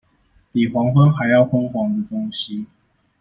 [0.51, 2.65] 比黃昏還要昏黃的東西